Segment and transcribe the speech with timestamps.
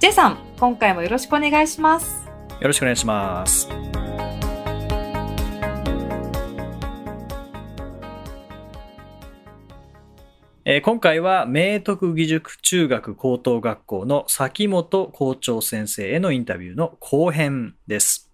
[0.00, 2.26] J さん、今回もよろしくお願いします。
[2.60, 3.68] よろしくお願いします
[10.64, 18.30] えー今回は明徳義塾中学高等学校の崎本校長先生へのインタビューの後編です。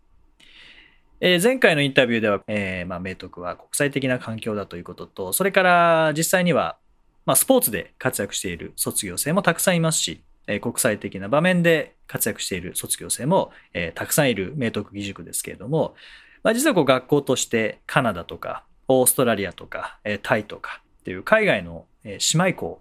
[1.21, 6.79] えー前回のインタビューでは、えーまあ、明徳は国際的な環境だということと、それから実際には、
[7.27, 15.95] まあ、スポーツで活躍している卒業生もたくさんいますし、え国際的な場面で活躍している卒業生も、えたくさんいる明徳義塾ですけれども、
[16.43, 22.81] まあ、実はこう学校としてカナダとかオーストラリアとか、えータイとかっていう海外の、え姉妹校、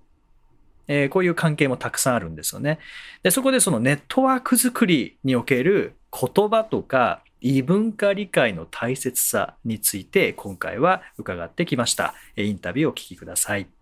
[0.88, 2.80] えこういう関係もたくさんあるんですよね。
[3.24, 12.14] でそこでそのネットワーク作りにおける言葉とか異文化理解の大切さについて今回は伺ってきました。
[12.36, 13.78] えインタビューをお聞きください。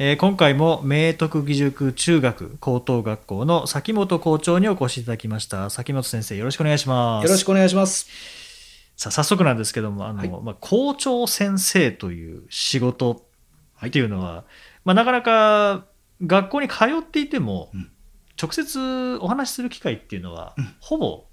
[0.00, 5.70] えー今回も明徳義塾中学高等学校の崎本校長にお越しいただきました。
[5.70, 7.24] 崎本先生よろしくお願いします。
[7.24, 8.06] よろしくお願いします。
[8.96, 13.24] さあ早速なんですけどもあの、はいまあ、校長先生という仕事
[13.84, 14.44] っていうのは、
[14.84, 15.86] まあ、なかなか
[16.24, 17.90] 学校に通っていても、うん
[18.40, 21.24] 直接お話しする機会っていうのは、うんほぼ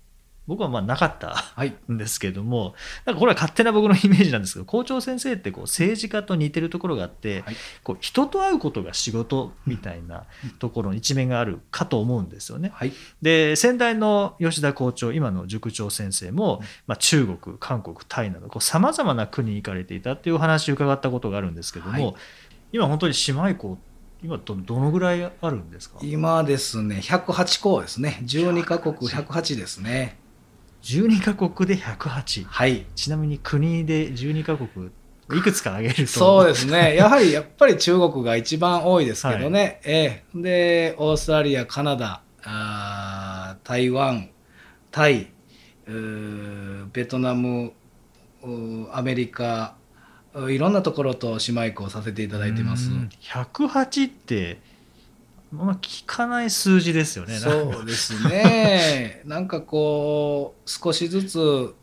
[0.47, 1.73] 僕はまあなかったはい。
[1.91, 10.25] んですけどもなんかこれは勝手な僕のイメージなんですけど校長先生ってこう政治家と似てるところがあって、はいこう人と会うことが仕事みたいな
[10.59, 12.71] ところの一面があるかと思うんですよね。
[12.73, 12.93] はい。
[13.21, 22.15] で先代の吉田校長今の塾長先生も、まあ、中国韓国タイなどさまざまな国に行かれていたっていうお話を伺ったことがあるんですけども、はい
[22.71, 23.77] 今本当に姉妹校
[24.21, 25.99] 今どどのぐらいあるんですか？
[26.01, 28.19] 今ですね、108校ですね。
[28.23, 30.17] 12カ国108ですね。
[30.85, 32.85] 12カ国で108はい。
[32.95, 34.91] ちなみに国で12カ国
[35.33, 36.93] いくつか挙げるとそうですね。
[36.95, 39.81] やはり、やっぱり中国が一番多いですけどね。
[39.83, 40.39] ええ。
[40.39, 44.29] で、オーストラリア、カナダ、あー台湾、
[44.91, 45.27] タイ、
[45.87, 47.73] ベトナム、
[48.91, 49.73] アメリカ、
[50.35, 52.91] ういろんなところと姉妹校させていただいてます。
[52.91, 54.59] うん108って
[55.51, 59.21] ま聞かない数字ですよねそうですね。
[59.25, 61.73] なんかこう、少しずつ、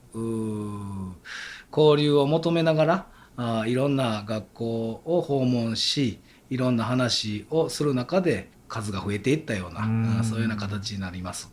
[1.74, 3.06] 交流を求めながら、
[3.36, 11.50] あーいろんな学校を訪問し、いろんな話をする中で数が増えていったような、そういうような形になります。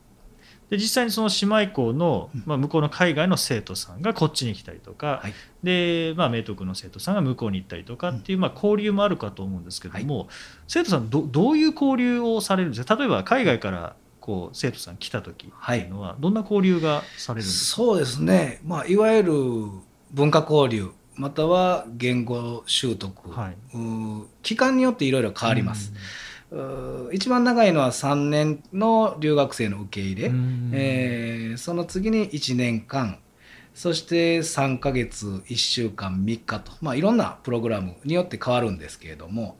[0.69, 5.33] で実際にその姉妹校のうん、まあ、向こうの海外の生徒さんがこっちに来たりとか、はい。
[5.63, 10.29] で、まあ、明徳の生徒さんが向こうに行ったりとかっていう、まあ、交流もあるかと思うんですけども、
[10.67, 12.95] 生徒さんどどういう交流をされるんですか？
[12.95, 18.61] 例えば海外からこう生徒さん来た時っていうのはどんな交流がされるんですか、そうですね。
[18.63, 19.33] まあ、いわゆる
[20.11, 23.57] 文化交流、または言語習得、はい。
[24.43, 25.91] 期間によっていろいろ変わります。
[25.91, 25.97] うー
[27.11, 30.71] 一番長いのは3年の留学生の受け入れ、うん。
[30.73, 33.19] えーその次に1年間。
[33.73, 39.57] そして3ヶ月1週間3日と、まあ、いろんなプログラムによって変わるんですけれども、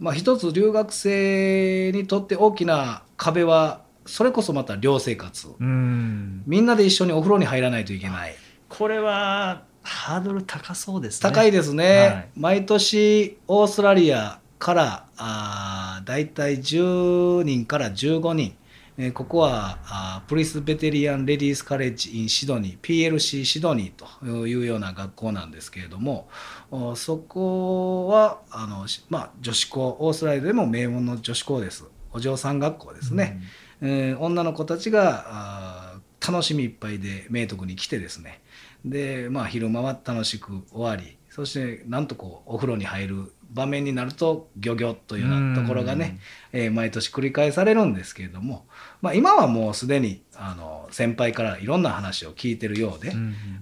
[0.00, 5.48] まあ、一つ留学生にとって大きな壁はそれこそまた寮生活。
[5.60, 6.42] うん。
[6.46, 8.34] みんなで一緒にお風呂に入らないといけない。
[8.68, 11.30] これはハードル高そうですね。
[11.30, 12.28] 高いですね、はい。
[12.36, 18.56] 毎年オーストラリアからあーだいたい10人から15人、
[18.96, 26.30] えーここはあープリスベテリアン・レディース・カレッジ・イン・シドニー PLC シドニーというような学校なんですけれども
[26.70, 31.84] おそこはあの、しまあ、女子校オーストラリアでも名門の女子校です。
[32.14, 33.42] お嬢さん学校ですね、
[33.82, 38.40] えー女の子たちが楽しみいっぱいで明徳に来てですね。
[38.82, 46.18] で、まあ、昼間は楽しく終わりそしてなんとこうお風呂に入る場面になるとギョギョというようなところがね、
[46.52, 48.66] えー毎年繰り返されるんですけれども、
[49.00, 53.14] まあ、今はもうすでにあの先輩からいろんな話を聞いてるようで、う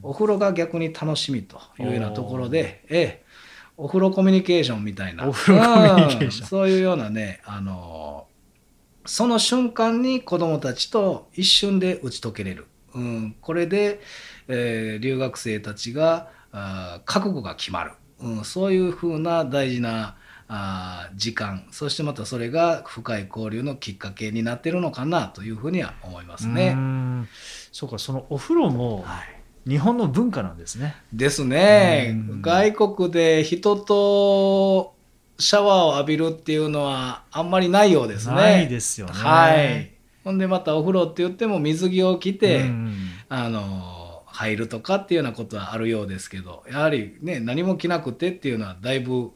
[0.02, 3.24] お風呂が逆に楽しみというようなところで、ええ、
[3.76, 6.44] お風呂コミュニケーションみたいなお風呂コミュニケーション。
[6.44, 8.26] うんそういうようなねあの
[9.04, 14.00] その瞬間に子どもたちと一瞬で打ち解けれる、うん、これで、
[14.48, 17.92] えー留学生たちがあー覚悟が決まる、
[18.22, 20.16] うん、そういうふうな大事な
[20.48, 26.76] あ時間そしてまたそれが深い交流のきっかけになってるのかなというふうには思いますね。
[27.72, 29.04] そうかそのお風呂も
[29.66, 30.96] 日本の文化なんですね。
[31.12, 32.14] ですね。
[32.42, 34.94] 外国で人と
[35.38, 38.34] シャワーを浴びるっていうのはあんまりないようですね。
[38.34, 39.12] ないですよね。
[39.14, 39.90] はい。
[40.22, 42.64] ほんでまたお風呂って言っても水着を着て、
[43.28, 44.01] あの
[44.32, 49.30] 入るとかっていうようなことはあるようですけどやはりね何も着なくてっていうのはだいぶ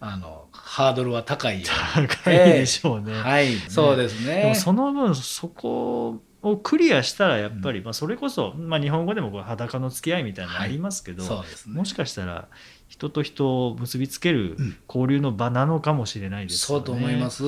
[0.00, 3.12] あのハードルは高いよ高いでしょうね。
[3.12, 4.42] えー、はい、そうですね。
[4.42, 11.70] でもその分そこをクリアしたらやっぱり、まあ、それこそ、まあ、日本語でもこう裸の付き合いみたいなのありますけど、はい。
[11.70, 12.48] ね、もしかしたら
[12.88, 14.56] 人と人を結びつける
[14.88, 17.42] 交流の場なのかもしれないですね、うん、そうと思います。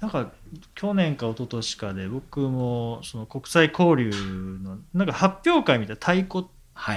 [0.00, 0.30] なんか
[0.74, 4.10] 去年か一昨年かで僕もその国際交流
[4.62, 6.46] のなんか発表会みたいな太鼓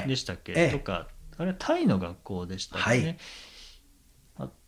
[0.07, 3.17] でしたっけ、はい、とかあれはタイの学校でしたね、はい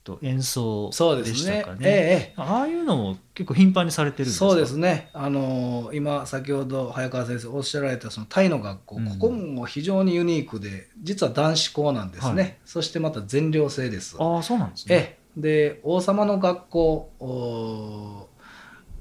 [0.03, 0.89] と演奏
[1.23, 1.79] でしたかね。
[1.79, 1.89] ねえ
[2.31, 4.49] え、ああいうのも結構頻繁にされてるんですか？
[4.49, 5.09] そうですね。
[5.13, 12.41] あの今先ほど早川先生おっしゃられたそのタイの学校、うん、ここも非常にユニークで実は男子校なんですね。
[12.41, 14.15] はい、そしてまた全寮制です。
[14.19, 14.95] ああそうなんですね。
[14.95, 18.27] ええ、で王様の学校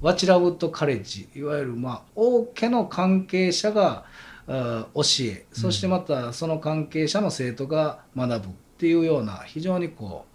[0.01, 4.05] ワチラウッドカレッジいわゆるまあ王家の関係者が
[4.47, 10.30] 教えそしてまたその関係者の生徒が学ぶっていうような非常にこう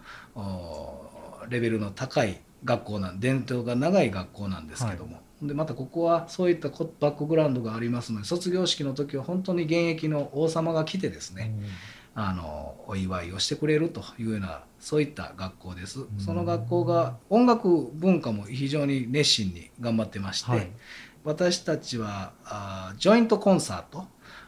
[1.49, 11.55] レベルの高い学校なん伝統が長い学校なんですけども、はい、でまたここはそういったバックグラウンドがありますので卒業式の時は本当に現役の王様が来てですね、
[12.17, 20.69] うん、あのお祝いをしてくれるというようなそういった学校です、うん、その学校が音楽文化も非常に熱心に頑張ってまして、はい、
[21.25, 24.07] 私たちはあジョイントコンサート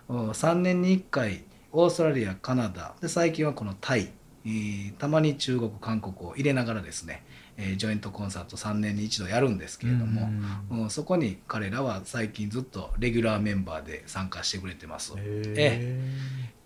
[0.09, 4.11] 3年に1回オーストラリアカナダで最近はこのタイ
[4.47, 7.25] えたまに中国韓国を入れながらですね、
[7.57, 10.31] えー、ジョイントコンサート3年に一度やるんですけれども、
[10.71, 15.15] うん、そこに彼らは最近ずっとレギュラーメンバーで参加してくれてます。
[15.17, 16.01] え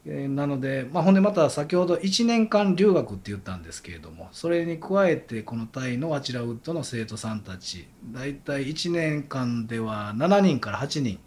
[0.04, 0.28] え。
[0.28, 11.20] なので、まあ、ほんでまた先ほど1年間留学って言ったんですけれどもそれに加えてこのタイのワチラウッドの生徒さんたち大体1年間では7人から8人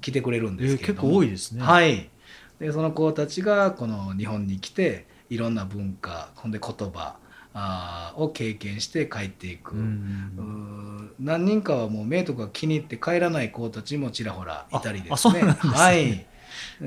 [0.00, 1.62] 来てくれるんですけれども、はいえー、結構多いですね。
[1.62, 2.10] はい。
[2.58, 7.16] でその子たちがこの日本に来ていろんな文化ほんで言葉
[7.58, 15.40] あを経験して帰っていく、うん、何人かはもう明徳が気に入って帰らない子たちもちらほらいたりですね。
[15.40, 16.26] はい。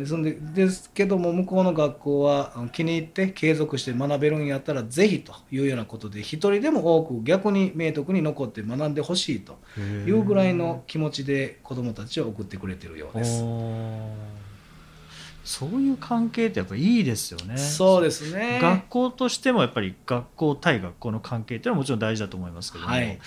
[0.06, 13.44] そんでですけども向こうの学校は気に入って継続して学べるんやったらぜひというようなことで一人でも多く逆に明徳に残って学んでほしいというぐらいの気持ちで子どもたちを送ってくれてるようです。
[15.50, 17.58] そういう関係ってやっぱいいですよね。
[17.58, 18.60] そうですね。
[18.62, 23.18] 学校としてもやっぱり学校対学校の関係っていうのはもちろん大事だと思いますけども、はい、やっ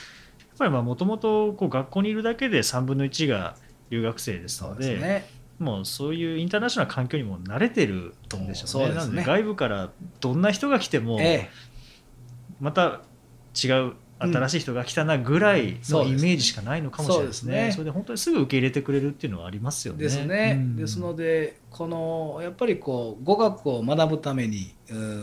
[0.57, 3.57] ぱりもともと学校にいるだけで3分の1が
[3.91, 5.29] 留学生ですので、ね、
[5.59, 8.87] もうそういうインターナショナル環境にも慣れてると思うんでしょうね。
[8.87, 9.91] うねなので外部から
[10.21, 11.19] どんな人が来ても、
[12.61, 13.01] また
[13.61, 17.71] 違う新しい人が来たなぐらいのイメージしかないのかもしれないですね。
[17.73, 20.01] それで本当にすぐ受け入れてくれるっていうのはありますよね。
[20.01, 20.57] ですね。
[20.59, 24.75] うん、ですのでこのやっぱりこう語学を学ぶために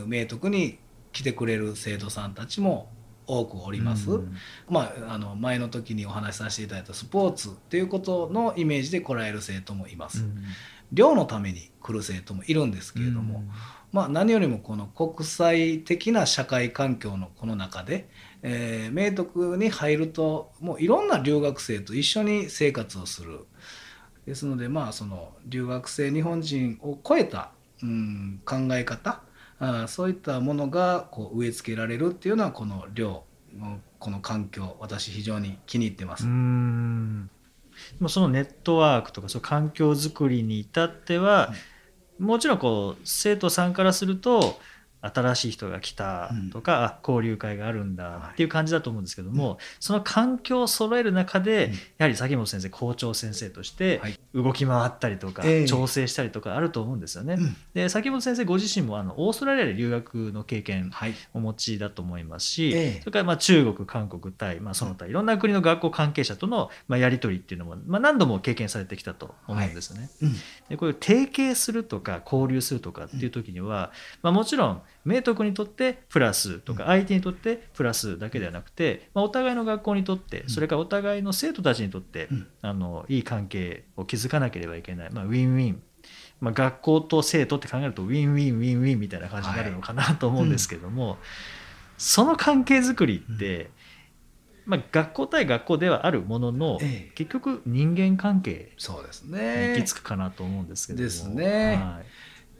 [0.07, 0.79] 明徳に
[1.11, 2.89] 来てくれる生徒さんたちも
[3.29, 4.35] 多くおります、うん、
[4.67, 10.43] まあ、あの前の時にお話しさせていただいたスポーツっていうことのイメージで来られる生徒もいます、うん、
[10.91, 13.49] 寮のために来る生徒もいるんですけれども、うん、
[13.91, 18.09] まあ、何よりもこの国際的な社会環境のこの中で
[18.41, 23.45] えー、明徳に入るともういろんな留学生と一緒に生活をする。
[24.25, 29.21] ですのでまあその留学生日本人を超えた、うん、考え方
[29.59, 33.23] あそういったものがこう植え付けられるっていうのはこの寮
[33.57, 36.25] のこの環境私非常に気に入ってます。
[36.25, 37.29] うん。
[38.07, 41.51] そのネットワークとかその環境づくりに至っては、
[42.17, 44.59] もちろんこう生徒さんからすると
[45.01, 54.01] 新しい人が来たとか、うん、交流会があるんだっていう感じだと思うんですけども、はい、その環境を揃える中で、うん、やはり崎本先生校長先生として
[54.33, 57.37] 動き回ったりとか、はい、調整したりとかあると思うんですよね。
[57.73, 60.91] で崎本先生ご自身もあのオーストラリアで留学の経験
[61.33, 70.09] お持ちだと思いますし、はい、それからまあ中国韓国タイ、まあ、その他いろんな国の学校関係者とのまあやり取りっていうのも、まあ、何度も経験されてきたと思うんですよね。
[70.69, 73.91] でこういう提携するとか交流するとかっていう時には、
[74.21, 82.29] まあ、もちろん明徳にとってプラスとか相手にとってプラスだけではなくて、まあ、お互いの学校にとってそれからお互いの生徒たちにとって、
[82.61, 85.81] あのいい関係を築かなければいけない、まあ、ウィンウィン、
[86.39, 91.17] まあ、学校と生徒って考えるとウィンウィンウィンウィンみたいな感じになるのかなと思うんですけども、
[91.97, 93.71] その関係づくりって、
[94.65, 97.11] まあ、学校対学校ではあるものの、ええ。
[97.15, 101.03] 結局人間関係そうですにね行き着くかなと思うんですけども。
[101.03, 101.75] ですね。
[101.75, 102.05] はい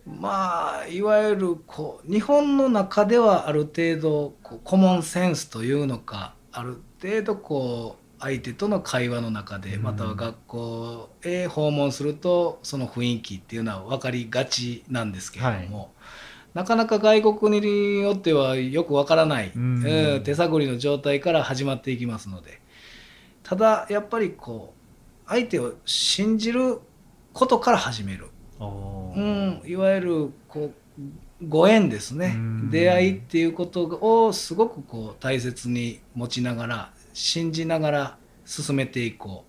[0.05, 9.83] まあいわゆるこう日本の中ではある程度こうコモンセンスというのかある程度こう相手との会話の中でうん。
[9.83, 15.93] または学校へ訪問するとその雰囲気っていうのは分かりがちなんですけれども、
[16.53, 19.83] なかなか外国によってはよく分からない、うん。
[19.83, 22.59] うん手探りの状態から始まっていきますので
[23.43, 24.73] ただやっぱりこ
[25.25, 26.79] う相手を信じる
[27.33, 28.27] ことから始める。
[28.59, 30.99] うん、いわゆるこう
[31.47, 32.33] ご縁ですね。
[32.35, 32.71] うん。
[32.71, 39.45] 出会いっていうことをすごくこう大切に持ちながら信じながら進めていこ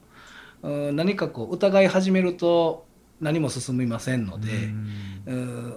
[0.63, 0.69] う。
[0.69, 2.87] うん何かこう疑い始めると
[3.21, 4.49] 何も進みませんので、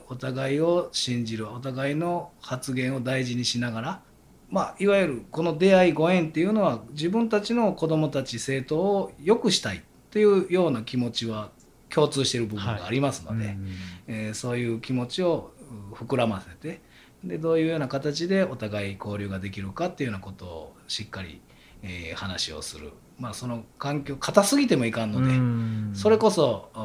[0.08, 4.02] お互いを信じるお互いの発言を大事にしながら、
[4.50, 11.50] まあ、いわゆるこの出会いご縁っていうのは自分たちの子どもたち生徒を良くしたいっていうような気持ちは
[11.94, 13.68] 共通している部分がありますので、うん。
[14.08, 15.54] えーそういう気持ちを
[15.92, 16.82] う膨らませて
[17.24, 21.42] でどういうような形でお互い交流ができるかっていうようなことをしっかり、
[21.84, 25.92] えー話をする、まあ、その環境硬すぎてもいかんので、うん。
[25.94, 26.80] それこそう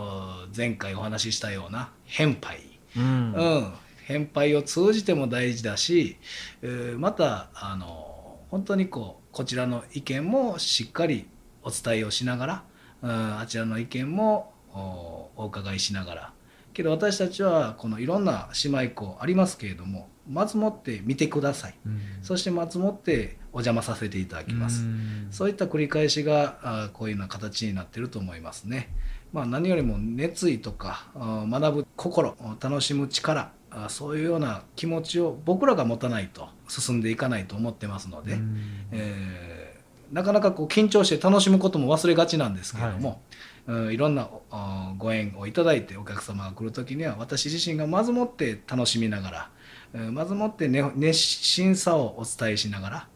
[0.51, 2.61] ん前回お話ししたような返杯、
[2.97, 3.33] うん。
[3.33, 3.73] うん、
[4.07, 6.17] 返杯を通じても大事だし、
[6.63, 8.15] えーまたあの
[8.51, 11.27] 本当にこうこちらの意見もしっかり
[11.63, 12.65] お伝えをしながら、
[13.03, 16.33] うん、あちらの意見もおお伺いしながら。
[16.73, 21.75] けど私たちはこのいろんな姉妹校ありますけれどもまずもって見てください。
[21.87, 22.01] うん。
[22.23, 24.83] そしてまずもってお邪魔させていただきます。
[24.83, 25.29] うん。
[25.31, 28.95] そういった繰り返しがあこういうような形になっていると思いますね。
[29.33, 38.59] まあ、何よりも熱意とかあ学ぶ心楽しむ力あそういうような気持ちを僕らが持たないと進んでいかないと思ってますので、うん。
[38.93, 39.79] えー
[40.13, 43.21] なかなかこう緊張して楽しむことも忘れがちなんですけれども、
[43.69, 49.51] うんいろんなあご縁をいただいてお客様が来る時には私自身がまずもって楽しみながら、
[49.93, 53.09] うんまずもって、ね、熱心さをお伝えしながら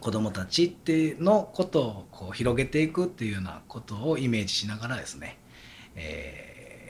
[0.00, 5.38] 子どもたちってのことをこう広げていくっていうようなことをイメージしながらですね、
[5.94, 6.86] えー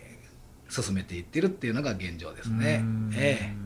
[0.69, 3.66] 進めていってるっていうのが現状ですねうん。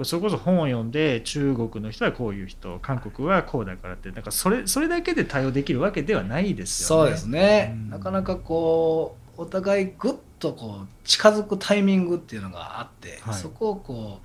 [0.00, 7.04] えそれこそ本を読んで中国の人はこういう人韓国はこうだからってなんかそれそれだけで対応できるわけではないですよね。
[7.04, 7.90] そうですね、うん。
[7.90, 13.34] なかなかこうお互いぐっとこう近づくタイミングっていうのがあって、はい。
[13.34, 14.20] そこをこ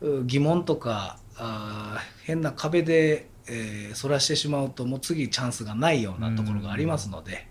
[0.00, 7.46] うう疑問とかあー変な壁で、えー、そらしてしまうともう次チャンスがないようなところがありますので、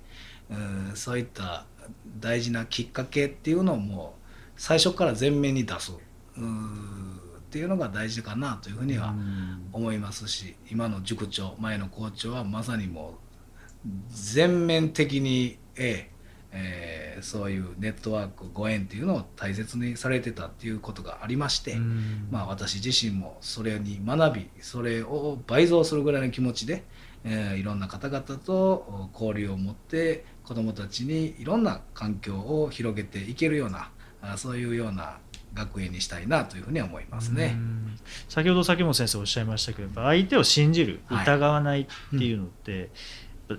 [0.49, 1.65] うんそういった
[2.19, 5.91] 大事なきっかけっていうのをもう最初から前面に出す。
[6.37, 6.43] うー
[7.55, 9.69] っていうのが大事かなというふうにはうん。
[9.71, 13.12] 思いますし今の塾長前の校長はまさにも
[13.85, 16.12] う全面的に、ええ
[16.51, 22.27] えーそういうネットワークご縁っていうのを大切にされてたっていうことがありまして、うん。
[22.29, 26.83] まあ、私自身もそれに学びそれを倍増するぐらいの気持ちで、
[27.24, 35.19] えーいろんな方々と交流を持って子どもたちにいろんな環境を広げていけるようなあそういうような
[35.55, 37.57] 学園にしたいなというふうに思いますね。
[38.29, 42.89] 先ほど崎本先生おっしゃいましたけど相手を信じる疑わないっていうのって、はいうん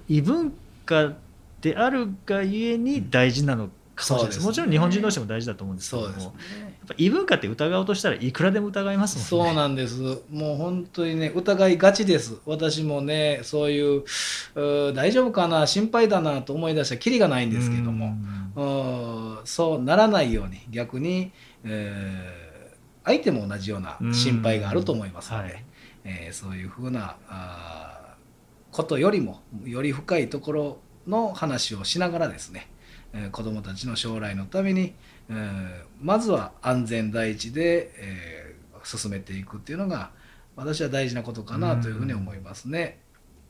[0.09, 0.53] 異文
[0.85, 1.13] 化
[1.61, 4.45] であるがゆえに大事なのかもしれないです,、そうですね。
[4.45, 6.09] もちろん日本人同士も大事だと思うんですけども。
[6.09, 6.33] そうですね。
[6.61, 9.47] やっぱ異文化って疑おうとしたらいくらでも疑いますもんね。
[9.47, 10.01] そうなんです。
[10.31, 12.37] もう本当にね、疑いがちです。
[12.45, 14.05] 私もね、そういう、
[14.95, 18.17] 大丈夫かな、心配だなと思い出したらきりがないんですけども、
[18.55, 21.33] うーそうならないように、逆に、
[21.65, 22.47] えー
[23.09, 25.65] 相手も同じような心配があると思いますので、はい。
[26.05, 32.69] えーそういうふうなあーことよりも、より深いところの話をしながらですね、
[33.17, 34.95] えー子どもたちの将来のために、
[35.31, 38.57] えーまずは安全第一で、えー
[38.87, 40.11] 進めていくっていうのが
[40.55, 43.01] 私は大事なことかなというふうに思いますね。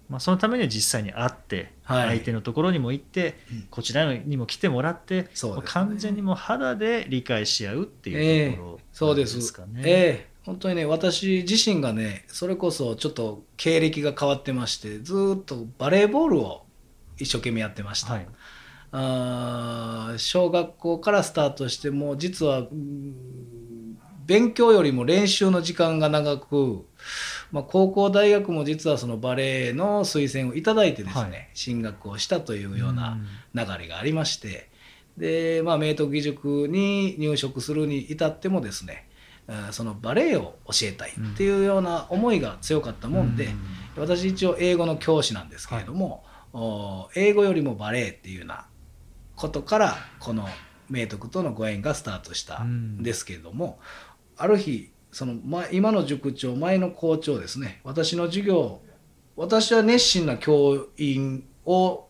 [0.09, 2.09] まあ、そのためには実際に会って、はい。
[2.17, 3.67] 相手のところにも行って、うん。
[3.71, 5.63] こちらにも来てもらって、そうですね。
[5.67, 9.83] 完全にもう肌で理解し合うっていうところそうですかね。
[9.85, 10.37] ええ。
[10.47, 16.65] 本当にね私自身がねそれこそちょっと経歴が変わってましてずーっとバレーボールを
[17.19, 18.29] 一生懸命やってました、はい
[18.93, 23.15] あー小学校からスタートしてもう実はうん
[24.27, 26.85] 勉強よりも練習の時間が長く、
[27.53, 31.51] まあ、高校大学も実はそのバレーの推薦をいただいてですね、はい。
[31.55, 33.19] 進学をしたというような
[33.55, 34.69] 流れがありまして
[35.17, 39.07] で、まあ、明徳義塾に入職するに至ってもですね
[39.49, 43.51] えーそのバレエを教えたいっていうような思いが強かったもんで、
[43.97, 48.67] 私一応英語の教師なんですけれども、お英語よりもバレエっていうような
[49.37, 50.49] ことからこの
[50.89, 53.03] 明徳とのご縁がスタートしたん。
[53.03, 53.79] ですけれども、
[54.37, 58.81] ある日その前今の塾長前の校長ですね私の授業
[59.37, 62.09] 私は熱心な教員を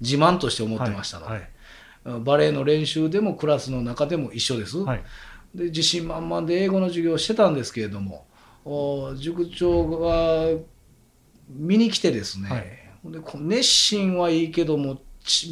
[0.00, 2.20] 自慢として思ってましたので、はい。
[2.22, 4.78] バレエの練習でもクラスの中でも一緒です。
[4.78, 5.04] はい。
[5.54, 8.26] で自信満々で英語の授業をしてたんですけれども
[8.64, 10.48] お塾長が
[11.48, 15.00] 見に来てですね、でこ熱心はいいけどもち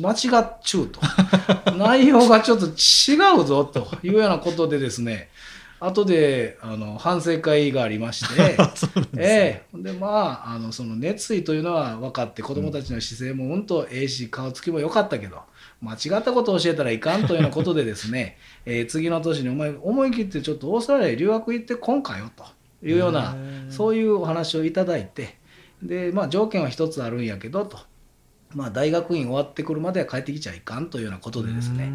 [0.01, 1.01] 間違っちゅうと。
[1.77, 5.31] 内容がちょっと違うぞというようなことでですね。
[5.81, 8.57] 後であの反省会がありまして。
[9.17, 9.83] ええ。
[9.83, 15.41] でまああのその熱意というのは分かって子どもたちの姿勢もうんとええし顔つきも良かったけど
[15.81, 18.37] 間違ったことを教えたらいかんというようなことでですね、
[18.67, 22.45] えー次の年にお前思い切ってちょっとオーストラリアへ留学行ってこんかよと
[22.87, 23.37] いうような
[23.71, 25.41] そういうお話をいただいて。
[25.83, 27.79] で、まあ、条件は一つあるんやけどと、
[28.55, 31.93] まあ、大学院終わってくるまでは帰ってきちゃいかんというようなことでですね。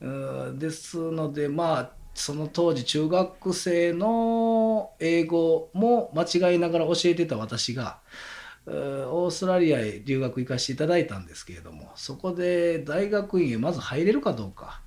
[0.00, 14.80] うーですのでまあその当時中学生の英語も間違いながら教えてた私がーオーストラリアへ留学行かせていただいたんですけれどもそこで大学院へまず入れるかどうか。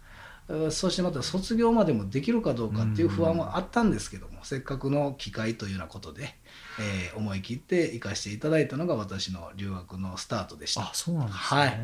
[0.72, 6.36] そしてまた卒業までもできるかどうかっていう不安はあったんですけどもせっかくの機会というようなことで、
[6.80, 10.92] えー思い切って行かせていただいたのが私の留学のスタートでしたあ。
[10.94, 11.80] そうなんですね、はい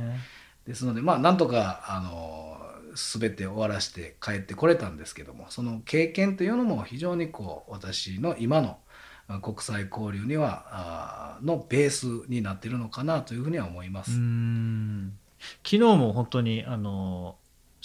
[0.66, 2.58] ですのでまあなんとかあの
[2.96, 8.80] 全て終わらせて帰ってこれたんですけどもその経験というのも非常にこう私の今の
[9.28, 14.12] あ国際交流にはあのベースになっているのかなというふうには思います。
[14.12, 15.18] うーん
[15.64, 17.36] 昨日も本当にあの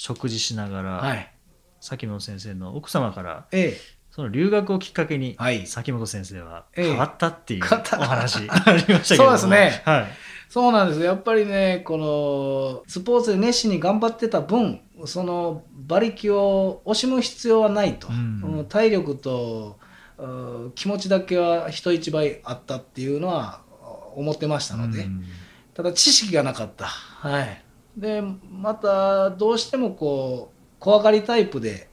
[0.01, 1.31] 食事しながら、はい、
[1.79, 3.79] 崎本先生の奥様からえ
[4.11, 5.67] その留学をきっかけに、はい。
[5.67, 6.89] 崎本先生はええ。
[6.89, 7.99] 変わったっていうお変わった。
[8.07, 9.29] 話ありましたけども。
[9.29, 9.83] そうですね。
[9.85, 10.07] はい、え
[10.49, 18.41] そうなんですやっぱりねこのスポーツで熱心に頑張ってた分その馬力を惜しむ必要はないと、うん。
[18.59, 19.79] うん体力と
[20.17, 23.61] うん気持ちだけは人一倍あったっていうのは
[24.17, 25.25] 思ってましたので、うん。
[25.75, 26.87] ただ知識がなかった。
[26.87, 27.65] はい。
[28.01, 31.89] で、またどうしてもこう、怖がりタイプで、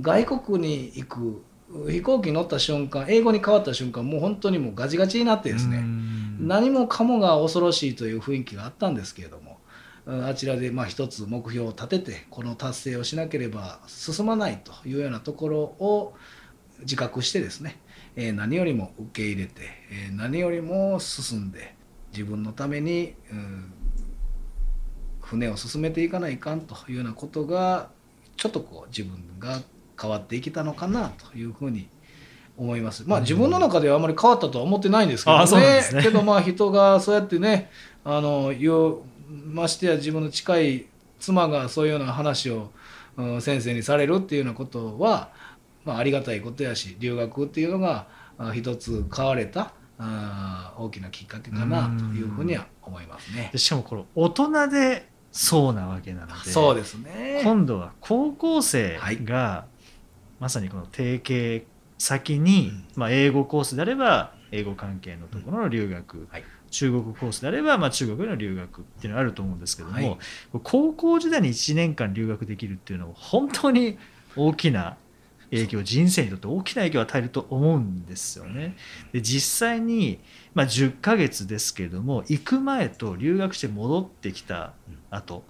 [0.00, 1.44] 外国に行く、
[1.90, 6.48] 飛行機に乗った瞬間、英語に変わった瞬間、もう本当にもうガチガチになってですうね、ん。
[6.48, 9.58] 何もかもが恐ろしいという雰囲気があったんですけれども、
[10.06, 16.14] うんあちらでまあ一つ目標を立てて、この達成をしなければ進まないというようなところを
[16.80, 17.78] 自覚してですね、
[18.16, 21.74] えー何よりも受け入れて、えー何よりも進んで、
[22.12, 23.72] 自分のために、うん
[25.30, 27.90] 船を進めていかないかんというようなことが、
[28.36, 29.60] ちょっとこう自分が
[30.00, 31.88] 変わっていけたのかなというふうに
[32.56, 33.04] 思います。
[33.06, 37.70] まあ自分の中ではあまり変わったとは思ってないんですけどねねけどまあ人がそうやってね
[38.04, 38.52] あの
[39.46, 40.86] ましてや自分の近い
[41.20, 42.70] 妻がそういうような話を、
[43.16, 45.30] うん先生にされるっていうようなことは、
[45.84, 48.06] まあ、ありがたいことやし留学っていうのが
[48.38, 53.58] あ一つ変われたあ大きなきっかけかなというふうには思いますねで。
[53.58, 57.40] しかもこの大人でそうなわけなのでそうですね。
[57.44, 59.66] 今度は高校生が、
[60.40, 61.66] まさにこの提携
[61.98, 62.84] 先に、うん。
[62.96, 66.44] まあ、英語コースであれば英語関係のところの留学、はい。
[66.70, 70.18] 中国コースであれば、まあ、中国への留学っていうのがあると思うんですけども、はい。
[70.62, 73.98] 高校時代に1年間留学できるっていうのは本当に
[74.36, 74.96] 大きな
[75.50, 78.76] 影響人生にとって大きな影響を与えると思うんですよね。
[79.12, 80.20] で実際に、
[80.54, 84.72] まあ、10ヶ月ですけれども行く前と留学して戻ってきた
[85.10, 85.44] 後、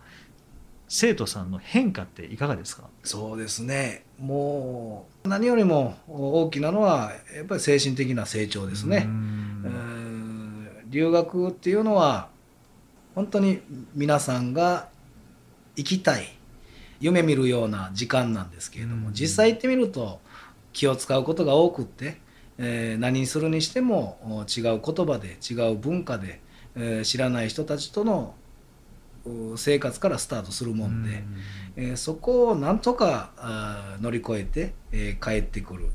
[0.89, 2.85] 生徒さんの変化っていかがですか？
[3.05, 4.05] そうですね。
[4.19, 9.09] もう何よりも大きなのはやっぱり精神的な成長ですね。
[10.89, 12.29] 留学っていうのは
[13.15, 13.61] 本当に
[13.95, 14.89] 皆さんが
[15.77, 16.37] 行きたい
[17.01, 19.15] 夢見るような時間なんですけれども、うん。
[19.15, 20.21] 実際行ってみると
[20.73, 22.21] 気を使うことが多くって、
[22.59, 26.41] えー何にするにしてもお違う言葉で違う文化で、
[26.77, 28.35] えー知らない人たちとの
[29.25, 31.25] う生活からスタートするもんで。
[31.77, 35.89] えーそこをなんとか乗り越えて、えー帰ってくる。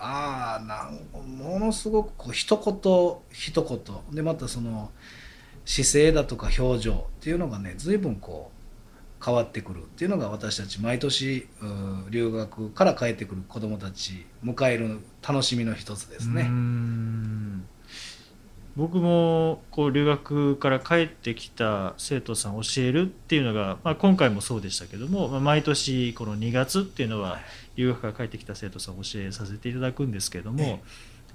[0.00, 4.14] ああなんものすごくこう一言一言。
[4.14, 4.90] でまたその
[5.64, 8.57] 姿勢だとか表情っていうのがね随分こう
[9.24, 11.46] 変わってくるっていうのが私たち毎年
[12.10, 16.42] 留学から帰ってくる子どもたち迎える楽しみの一つですうね。
[16.44, 17.66] ん
[18.76, 27.38] 僕もこう留学から帰ってきた生徒さんを教えるっていうのが、まあ、今回もそうでしたけども、まあ、毎年この2月っていうのは
[27.74, 30.80] 留学から帰ってきた生徒さんを教えさせていただくんですけれども、ええ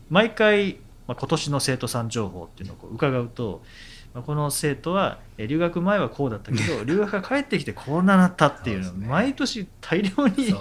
[0.09, 3.63] 毎回、まあ、今年の生徒さん情報っていうのをこう伺うと、まあ、
[4.21, 10.53] この生徒はえ留学前はこうだったけど留学から帰ってきてこうなったっていうのを毎年大量に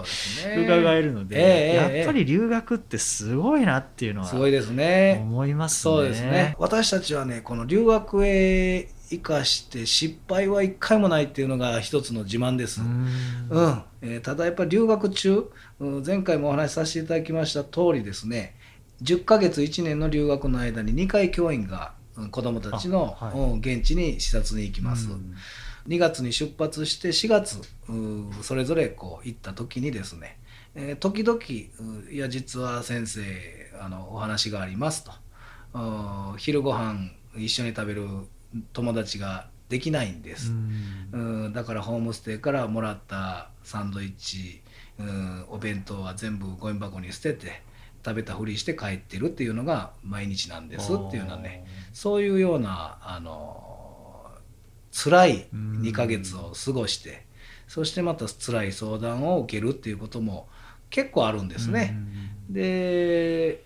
[0.57, 5.21] 伺 えるので、やっぱり留学ってすごいなっていうのはすごいですね。
[5.23, 5.95] 思いますね。
[5.95, 6.55] そうですね。
[6.59, 12.81] 私たちはね、この留学へ生かして失敗は一回もないっていうのが一つの自慢です。
[12.81, 15.45] ううんんえーただやっぱり留学中、
[15.79, 18.55] うん前回もお話しさせていただきました通りですね、
[19.03, 23.39] 10ヶ月1年の留学の間に2回教員がうん子どもたちの、あはい。
[23.39, 25.11] うん現地に視察に行きます。
[25.11, 25.35] うん。
[25.89, 30.39] 2月に出発して4月うそれぞれこう行った時にですね、
[30.77, 33.23] えー時々ういや実は先生
[33.81, 35.13] あのお話がありますと。
[35.75, 38.07] うん昼ご飯一緒に食べる
[38.73, 41.53] 友達ができないんです、うん。
[41.55, 44.61] だからホームステイからもらったサンドイッチ
[44.99, 47.63] うんお弁当は全部ゴミ箱に捨てて
[48.05, 54.31] 食べたふりして帰ってるっていうのが毎日なんですっていうのはねそういうようなあの
[54.93, 57.27] 辛い2ヶ月を過ごして
[57.67, 60.49] そしてまた辛い相談を受けるっていうことも
[60.91, 61.97] 結構あるんですね。
[62.51, 63.65] で、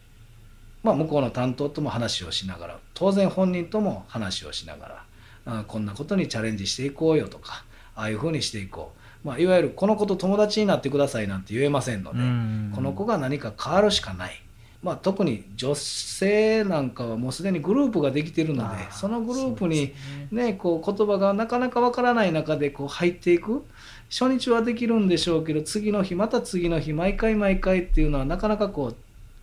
[0.85, 5.05] まあ、向こうの担当とも話をしながら当然本人とも話をしなが
[5.45, 7.65] らあこんなことにチャレンジしていこうよとか
[7.97, 8.93] ああいうふうにしていこ
[9.25, 14.41] う、まあ、いわゆるこの子と友達になってくださいなんて言えませんので、うんこの子が何か変わるしかない。
[14.83, 19.93] まあ、特に女性なんかはもうすでにグループができているのでそのグループに
[20.31, 20.47] ね。
[20.47, 23.65] ね、こう言葉がなかなかわからない中でこう入っていく。
[24.09, 28.97] 初日はできるんでしょうけど次の日また次の日毎回毎回っていうのはなかなかこう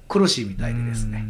[0.08, 1.26] 苦しいみたいでですね。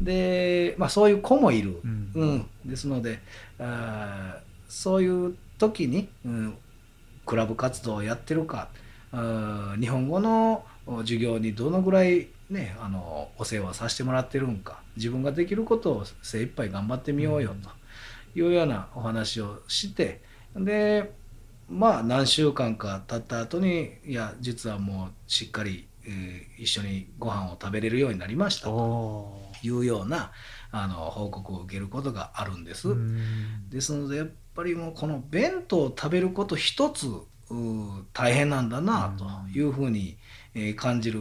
[0.00, 1.88] で、まあ、そういう子もいる、う
[2.18, 2.46] うんん。
[2.64, 3.20] ですので
[3.58, 6.54] あーそういう時に、うん、
[7.24, 8.68] クラブ活動をやってるか
[9.12, 10.64] あー日本語の
[11.02, 14.82] 授業にどのぐらい、ね、あのお世話させてもらってるんか。
[14.96, 17.70] 自分ができることを精一杯頑張ってみようよと
[18.38, 20.22] いうようなお話をして
[20.54, 21.12] で
[21.68, 30.30] まあ何週間か経った後にいや実はもうしっかり、えー一緒にご飯を食べれるようになりましたとおいうような
[30.70, 32.88] あの報告を受けることがあるんです。
[33.68, 37.06] ですのでやっぱりもうこの弁当を食べること一つ
[38.12, 39.24] 大変なんだなと
[39.58, 40.18] いうふうに、
[40.54, 41.20] えー感じる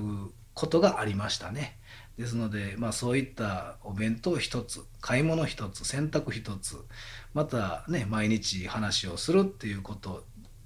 [0.62, 1.80] ことがありましたね。
[2.19, 6.76] ですので、まあ、そういったお弁当一つ買い物一つ洗濯一つ
[7.34, 10.24] またね毎日話をするっていうこと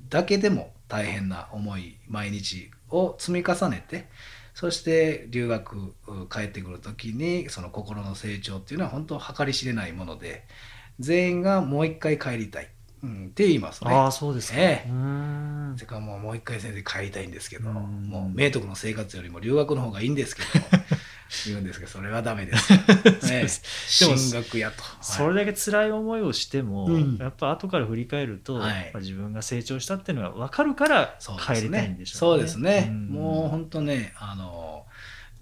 [0.09, 4.09] だけでも大変な思い毎日を積み重ねて
[4.53, 5.93] そして留学
[6.29, 10.43] 帰ってくる時にその心の成長っていうのは本当計り知れないもので
[10.99, 12.69] 全員がもう一回帰りたい、
[13.05, 13.93] うん、って言いますね。
[13.93, 14.89] ああそうですか、ええ。
[14.89, 15.73] うん。
[15.75, 17.75] それからもうもう一回先生帰りたいんですけど、うん。
[17.75, 20.47] もう明徳の生活よりも留学の方がいいんですけど
[21.47, 22.71] 言うんですけどそれはダメです、
[23.29, 23.47] ね
[23.87, 27.17] 進学やと、それだけ辛い思いをしても、うん。
[27.17, 28.75] やっぱ後から振り返ると、はい。
[28.75, 33.09] やっぱ自分が成長したっていうのが分かるから帰りたいんでしょそうですね、ん。
[33.09, 34.84] もう本当ねあの、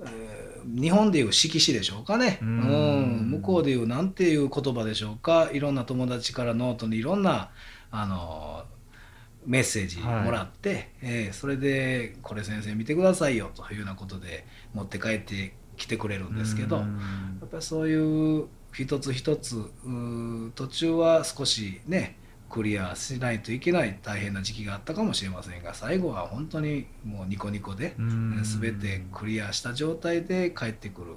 [0.08, 2.52] えー日本でいう色紙でしょうかね、ううん。
[3.28, 5.50] ん向こうでいうなんていう言葉でしょうか。
[5.52, 7.52] いろんな友達からノートにいろんな
[7.92, 8.64] あの
[9.46, 16.84] メッセージもらって、えーそれで「これ先生見てくださいよ」というようなことで持って帰ってきてくれるんですけど、うん。
[17.42, 19.70] やっぱりそういう一つ一つ
[20.56, 22.18] 途中は少しね
[22.54, 28.44] クリアしないといけない大変な時期があったかもしれませんが最後は本当にもうニコニコでうん。
[28.44, 31.16] 全てクリアした状態で帰ってくる。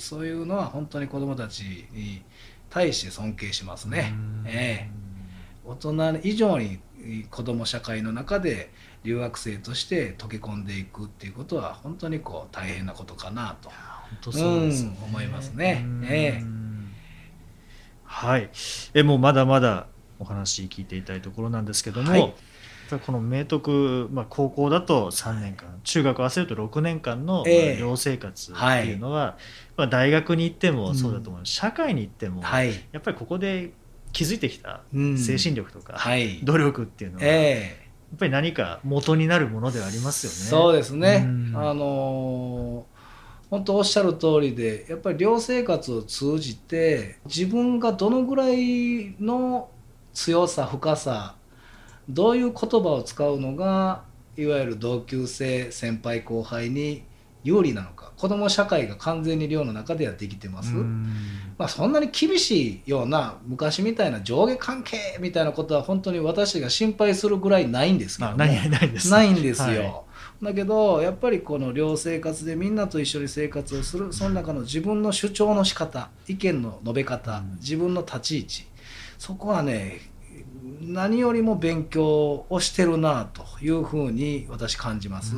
[0.00, 1.60] そういうのは本当に子どもたち
[1.92, 2.24] に
[2.68, 4.12] 対して尊敬しますね。
[4.12, 4.44] うん。
[4.48, 4.90] ええ。
[5.64, 6.80] 大人以上に
[7.30, 8.72] 子ども社会の中で
[9.04, 13.68] 留学生として溶け込んでいくっていうことは本当にこう大変なことかなと。
[13.68, 15.82] 本当そうですね、うん思いますね。
[15.86, 16.04] うん。
[16.06, 16.62] ええ
[18.02, 18.50] はい。
[18.94, 19.86] えもうまだまだ
[20.22, 22.34] お話聞いていたいところなんですけども、はい。
[23.06, 29.38] この明徳、まあ、高校だと3年間、中学合わせると6年間の寮生活っていうのは、
[29.76, 33.72] まあ、大学に行ってもそうだと思う、社会に行っても、はい、やっぱりここで
[34.12, 35.18] 気づいてきたうん。
[35.18, 36.40] 精神力とか、はい。
[36.42, 40.36] 努力っていうのは、やっええぱり何か元になるものではありますよね。
[40.38, 41.52] そうですね、うん。
[41.56, 42.92] あのー
[43.52, 49.68] 本当おっしゃる通りでやっぱり寮生活を通じて自分がどのぐらいの
[50.12, 51.34] 強さ深さ
[52.08, 54.04] どういう言葉を使うのが
[54.36, 57.04] いわゆる同級生先輩後輩に
[57.44, 58.12] 有利なのか。
[58.16, 60.74] 子ども社会が完全に寮の中ではできてます。
[60.74, 61.06] うん。
[61.58, 69.66] まあ、そんなに厳しいような昔みたいな上下関係みたいなことは本当に私が心配するぐらいないんですけどもまあ、ないないです、ないんですよ。
[69.66, 69.72] は
[70.42, 70.44] い。
[70.44, 77.56] だけどやっぱりこの寮生活でみんなと一緒に生活をするその中の自分の主張の仕方意見の述べ方、うん。
[77.56, 78.66] 自分の立ち位置
[79.22, 80.00] そこはね
[80.80, 85.36] 何よりも勉強をしてるなというふうに私感じます。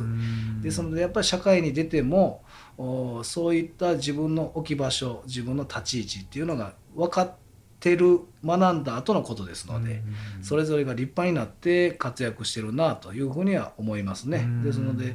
[0.62, 2.42] ですのでやっぱり社会に出ても
[2.78, 7.32] おそういった自分の置き場所自分の立ち位置っていうのが分かっ
[7.78, 10.02] てる学んだ後のことですので、
[10.40, 14.48] それぞれが立派になって活躍してるなというふうには思いますね。
[14.64, 15.14] ですので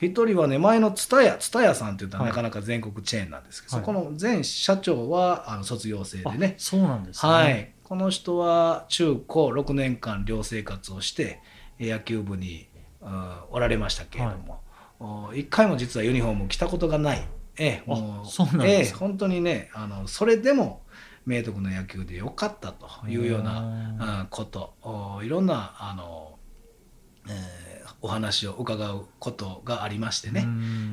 [0.00, 2.30] 一人はね前の蔦屋蔦屋さんって言ったらはい。
[2.30, 3.84] なかなか全国チェーンなんですけど、はい。
[3.84, 6.54] そこの前社長はあの卒業生でね。
[6.56, 7.30] あそうなんですね。
[7.30, 11.40] はい、この人は中高6年間寮生活をして
[11.80, 12.68] えー野球部に
[13.02, 14.60] うんおられましたけれども、
[15.00, 17.26] お一回も実はユニフォームを着たことがない、
[17.58, 18.98] ええもあそうなんですか。
[19.00, 20.82] ええ本当にねあのそれでも
[21.26, 24.74] 明徳の野球でよかったというようなうんこと。
[24.82, 26.38] おいろんなあの、
[27.28, 27.70] えー
[28.02, 30.46] お話を伺うことがありましてね、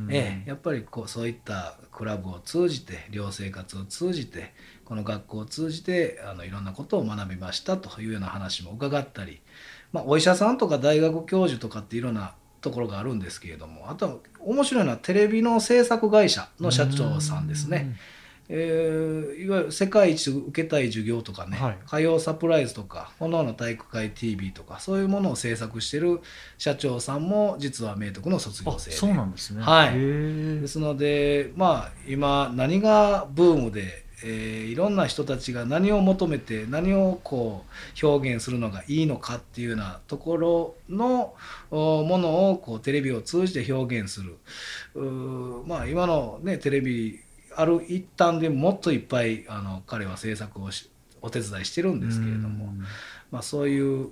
[0.10, 4.53] ええ、やっぱりこうそういったクラブを通じて寮生活を通じて
[4.88, 9.41] この学校を通じてあのいろんなことを学びましたというような話も伺ったり、
[9.91, 17.95] まあ、お医者さんとか大学教授とかっていろんなところがあるんですけれどもあとは面白いのはテレビの制作会社の社長さんですね。
[17.97, 18.17] えー
[19.43, 21.78] いわゆる世界一受けたい授業とかね、はい。
[21.86, 26.21] 歌謡サプライズとか炎の体育会 TV とかそういうものを制作してる
[26.58, 28.95] 社長さんも実は明徳の卒業あ生で。
[28.95, 29.62] そうなんですね。
[29.62, 30.00] はい。
[30.00, 37.65] ですのでまあ今何がブームで、えーいろんな人たちが何を求めて何をこ
[38.01, 41.34] う表現するのがいいのかっていうようなところの
[41.71, 44.38] おものをこうテレビを通じて表現する。
[45.65, 47.19] まあ今のねテレビ
[47.56, 50.89] ある一端でもっといっぱいあの彼は制作をし
[51.21, 52.80] お手伝いしてるんですけれども、うん。
[53.32, 54.10] まあ、そういう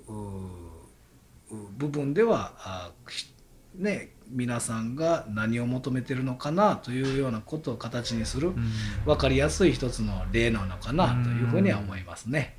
[1.78, 3.32] 部分ではあひ
[3.76, 8.72] ね皆さんが何を求めてるのかなというようなことを形にするうん。
[9.06, 12.58] 分かりやすい一つの例なのかなというふうには思いますね。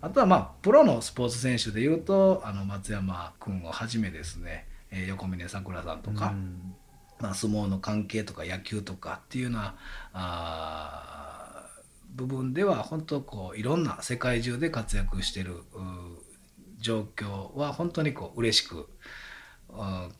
[0.00, 6.74] あとはまあプロのスポーツ選手でいうとあの松山君をはじめですね、えー横峯さくらさんとか、うん。
[7.20, 9.74] まあ、相撲の関係とか野球とかっていうような
[10.12, 15.62] あー部分では本当こういろんな世界中で活躍してるう
[16.80, 18.84] 状況は本当にこう嬉しくうん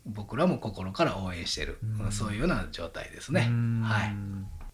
[0.05, 2.11] 僕らも心から応援してる、うん。
[2.11, 3.47] そういうような状態ですね。
[3.49, 3.81] うん。
[3.83, 4.15] はい。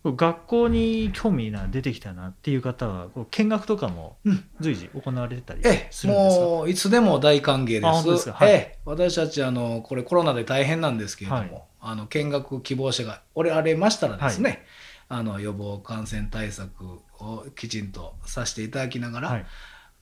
[0.04, 4.46] 学校に興味が出てきたなっていう方は見学とかもうん。
[4.60, 8.12] 随時行われてたりええ、するんですか、もういつでも大歓迎で。
[8.12, 8.34] ですすか？
[8.34, 8.52] はい。
[8.52, 11.64] ええ、私たちあのこれコロナで大変なんですけれども、はい。
[11.80, 14.66] あの見学希望者がおられましたらですね、
[15.10, 16.72] あの予防感染対策
[17.20, 19.46] をきちんとさせていただきながら、はい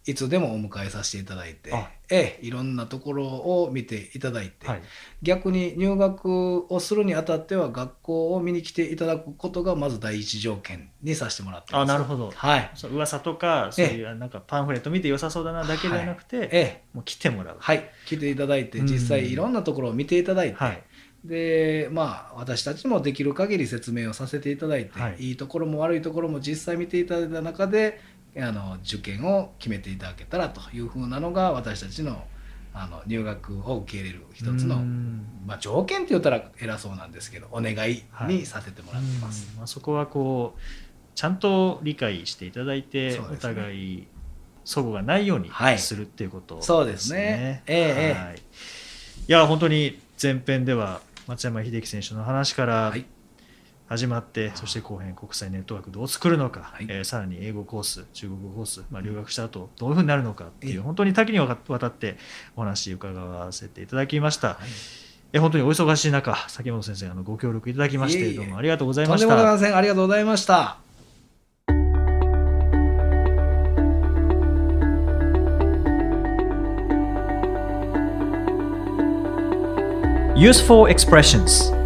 [0.05, 4.81] い、つでもお迎えさせていただいてあ、ええ、いろんなところを見ていただいて、はい。
[5.21, 11.91] 逆に入学をするにあたっては学校を見に来ていただくことがまず第一条件にさせてもらってます。
[11.91, 12.31] あなるほど。
[12.35, 12.71] はい。
[12.75, 17.57] そう噂とかそういうなんかパンフレット見て良さそうだなだけではなくて、ええ、もう来てもらう。
[17.59, 18.85] はい、来ていただいてうん。
[18.85, 20.83] 実際いろんなところを見ていただいて、はい。
[21.23, 25.15] でまあ私たちもできる限り説明をさせていただいて、はい。
[25.19, 28.01] い、いところも悪いところも実際見ていただいた中で
[28.37, 32.23] あの受験を決めていただけたらというふうなのが私たちの
[32.75, 35.27] あの入学を受け入れる一つの、うん。
[35.45, 39.49] まあ、条件って言ったら偉そうなんですけどお願いはいにさせてもらってます。
[39.51, 39.57] うん。
[39.57, 40.59] まあ、そこはこう
[41.13, 43.19] ちゃんと理解していただいて、ね。
[43.39, 44.07] 互い
[44.65, 45.77] 齟齬がないようにはい。
[45.77, 47.61] するっていうことそうですね。
[47.67, 48.39] ええええはい、い
[49.27, 53.05] や本当に前編では松山英樹選手の話からはい
[53.87, 62.17] 始まって、そして後編国際ネットワークどう作るのか、はいえーさらに英語コース中国語コース、まあ、留学した後どういうふうになるのかっていう、ええ本当に多岐にわたって
[62.55, 64.47] お話伺わせていただきました。
[64.49, 64.57] はい
[65.35, 69.35] え本当にお忙しい中、崎本先生あのご協力いただきましてどうもありがとうございとんでました。
[69.35, 70.77] もございませんありがとうございました。
[80.35, 81.82] Useful expressions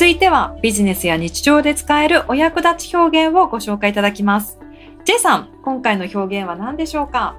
[0.00, 4.58] 続いてはビジネスや日常で使えるお役立ち表現をご紹介いただきます。
[5.04, 7.36] J さん、今回の表現は何でしょうか？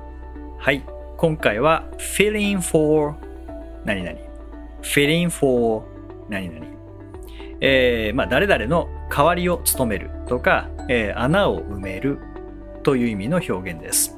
[0.60, 0.84] はい
[1.17, 3.15] 今回は filling for
[3.84, 4.15] 何々
[4.84, 5.82] filling for
[6.30, 6.67] 何々
[7.62, 12.19] えーまあ、誰々の代わりを務めるとか、えー穴を埋める
[12.84, 14.15] という意味の表現です。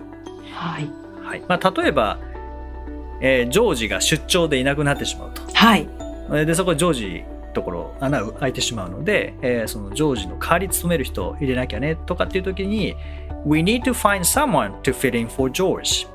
[0.52, 0.90] はい。
[1.24, 2.20] はいまあ、例えば、
[3.22, 5.44] えージョージが出張でいなくなってしまうと。
[5.54, 5.88] はい。
[6.28, 7.24] えーでそこジョージ
[7.54, 12.96] ところ穴が開いてしまうので、えーそのジョージの代わり務める人を入れなきゃねとかっていう時に
[13.46, 16.08] We need to find someone to fit in for George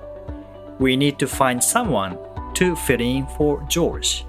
[0.78, 2.18] We need to find someone
[2.54, 4.26] to fit in for George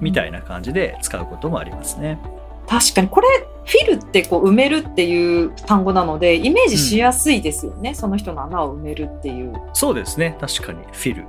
[0.00, 2.18] みたいな感じで使うこともありますね。
[2.66, 3.28] 確かにこれ
[3.64, 9.52] フィルってこう埋めるっていう単語なのでイメージしやすいですよね、その人の穴を埋めるっていう。
[9.72, 10.36] そうですね。
[10.40, 10.82] 確かに。
[10.92, 11.24] フィル。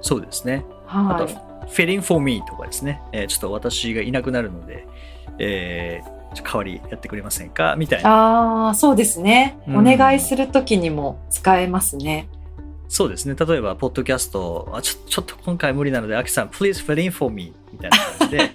[0.00, 0.64] そうですね。
[0.86, 1.34] あと、はい。
[1.34, 1.45] fill
[1.90, 3.00] in for me とかですね。
[3.12, 4.86] えーちょっと私がいなくなるので、
[5.38, 7.76] えー代わりやってくれませんか？
[7.78, 8.10] みたいな。
[8.10, 9.58] ああ、そうですね。
[9.66, 12.28] うんお願いするときにも使えますね。
[12.88, 13.34] そうですね。
[13.34, 18.50] 例えば、ポッドキャスト、あちょちょっと今回無理なので、アキさん、please fill in for me みたいな感じで、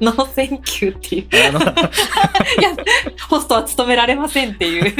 [0.00, 1.22] no thank you っていう。
[1.22, 2.76] いや、
[3.28, 4.94] ホストは務められませんっていう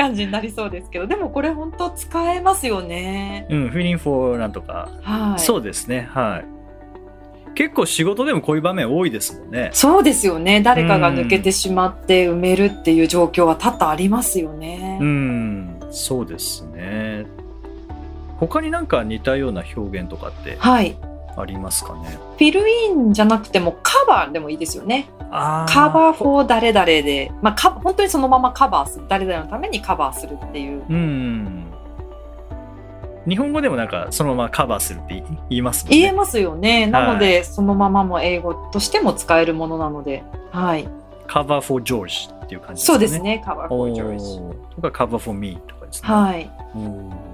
[0.00, 3.46] 感じになりそうですけど、でもこれ本当使えますよね。
[3.50, 5.40] うん、fit in for なんとか、はい。
[5.40, 6.08] そうですね。
[6.10, 6.60] はい。
[7.54, 9.70] 結構仕事でもこういう場面多いですもんね。
[9.74, 10.62] そうですよね。
[10.62, 14.98] 誰かが抜けてしまって埋めるっていう状況は多々ありますよね。
[15.00, 17.26] うん、そうですね。
[18.38, 20.96] 他になんか似たような表現とかってはい。
[21.40, 25.08] ありますかねフィルインじゃなくてもカバーでもいいですよね。
[25.32, 29.04] あカバーフォー誰々で、まあ、か本当にそのままカバーする。
[29.08, 30.84] 誰々のためにカバーするっていう。
[30.88, 31.66] うん。
[33.28, 35.98] 日本語でもなんかそのままカバーするって言いますもんね。
[35.98, 36.86] 言えますよね。
[36.86, 40.24] なので、そのままも英語としても使えるものなので。
[40.50, 40.88] はい。
[41.26, 42.94] カバー for George っていう感じですかね。
[42.94, 43.42] そうですね。
[43.44, 44.24] カバーフおォージョージ。
[44.24, 46.08] ーとかカバー for me とかですね。
[46.08, 46.50] はい。
[46.74, 47.29] おー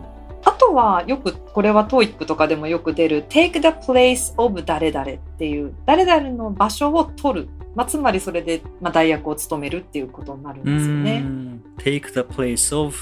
[0.47, 11.19] あとはよくこれは TOEIC とかでもよく出る take the place of 誰々っていう誰々の場所を取る、まあ、つまりそれで、まあ、代役を務めるっていうことになるんうですよね。
[11.19, 12.97] ん take the place of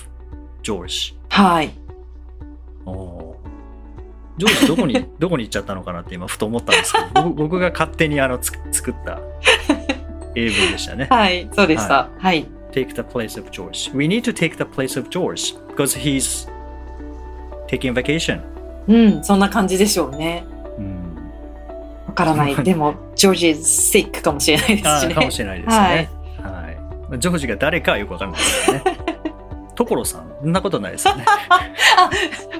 [0.62, 1.14] George。
[1.28, 1.70] はい。
[2.86, 3.34] おー
[4.38, 9.20] ジョージどこに どこに行っちゃったのかなって今ふと思ったんですけど僕 僕が勝手にあのつ作った
[10.34, 11.08] 英文でしたね。
[11.10, 12.08] はい、そうでした。
[12.18, 12.46] はい。
[12.72, 13.94] take the place of George.
[13.94, 16.48] We need to take the place of George because he's
[17.78, 18.40] taking vacation.
[18.86, 20.44] うん、そんな感じでしょうね。
[20.78, 21.14] うん、
[22.06, 22.54] わからない。
[22.56, 25.14] でも、ジョージ sick かもしれないですしね。
[25.14, 25.76] かもしれないですね。
[25.76, 26.08] はい。
[27.08, 28.82] まあジョージが誰かはよくわかんないですね。
[29.74, 31.24] 所さん、そんなことないですよね。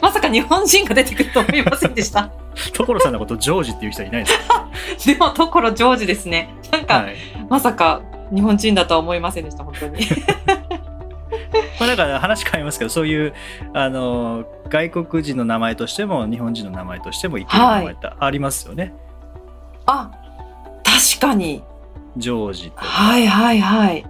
[0.01, 2.31] まさか日本人が出てくると思いませんでした。
[2.73, 4.69] 所さんのことジョージっていう人はいないですか
[5.07, 6.55] でも、ところジョージですね。
[6.73, 7.17] なんか、はい。
[7.49, 8.03] まさか
[8.35, 9.99] 日本人だとは思いませんでした、本当に。
[11.81, 13.35] まあ、だから話変えますけど、そういう、
[13.73, 18.95] あの、外国人の名前としても、日本人の名前としても、いける名前ってありますよね。
[19.87, 20.11] あ、
[20.83, 21.63] 確かに。
[22.17, 22.85] ジョージとか。
[22.85, 24.07] はいはいはい。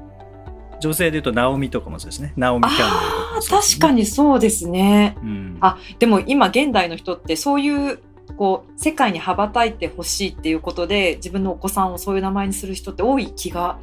[0.80, 2.32] 女性で言うと、ナオミとかもそうですね。
[2.36, 5.16] ナオミ・キャンベルね確かにそうですね。
[5.22, 5.58] うん。
[5.60, 8.00] あでも今現代の人ってそういう
[8.36, 13.78] こう世界に羽ばたいてほしいっていうことで自分のお子さんをそういう名前にする人って多い気が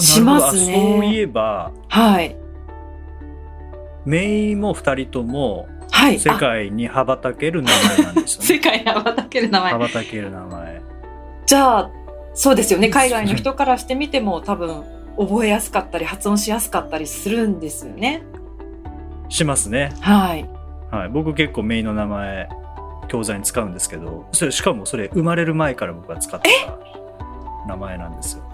[0.00, 0.74] しますね。
[0.74, 2.36] そういえば、はい。
[4.04, 6.18] メイも二人ともはい。
[6.18, 8.58] 世界に羽ばたける名前なんですよね。
[8.62, 9.72] 界に羽ばたける名前。
[9.72, 10.82] 羽ばたける名前。
[11.46, 11.90] じゃあ
[12.34, 12.88] そうですよね。
[12.88, 14.82] 海外の人からしてみても多分
[15.16, 18.22] 覚えやすかったり発音しやすかったりするんですよね。
[19.28, 19.92] しますね。
[20.00, 20.48] はい。
[20.90, 21.08] はい。
[21.08, 22.48] 僕結構メイの名前、
[23.08, 26.78] 教材に使うんですけど、それしかもそれ生まれる前から僕が使ってた
[27.68, 28.44] 名前なんですよ。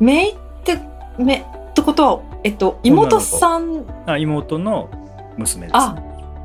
[0.00, 0.78] メイって
[1.18, 3.84] めってことはえっと妹さん。
[4.06, 4.90] あ妹の
[5.36, 6.02] 娘ですあね。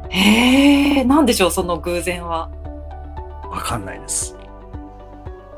[0.09, 2.49] へえなんでしょうその偶然は。
[3.49, 4.35] わかんないです。